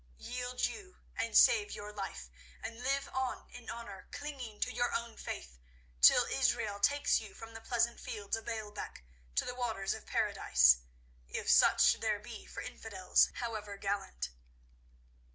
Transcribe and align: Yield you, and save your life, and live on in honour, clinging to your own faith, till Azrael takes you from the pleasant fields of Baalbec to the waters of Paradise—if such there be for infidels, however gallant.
Yield 0.17 0.65
you, 0.65 0.97
and 1.15 1.37
save 1.37 1.73
your 1.73 1.93
life, 1.93 2.27
and 2.63 2.81
live 2.81 3.07
on 3.13 3.47
in 3.51 3.69
honour, 3.69 4.07
clinging 4.11 4.59
to 4.59 4.73
your 4.73 4.91
own 4.95 5.15
faith, 5.15 5.59
till 6.01 6.23
Azrael 6.25 6.79
takes 6.79 7.19
you 7.21 7.35
from 7.35 7.53
the 7.53 7.61
pleasant 7.61 7.99
fields 7.99 8.35
of 8.35 8.45
Baalbec 8.45 9.03
to 9.35 9.45
the 9.45 9.53
waters 9.53 9.93
of 9.93 10.07
Paradise—if 10.07 11.47
such 11.47 11.99
there 11.99 12.17
be 12.17 12.47
for 12.47 12.61
infidels, 12.63 13.29
however 13.35 13.77
gallant. 13.77 14.29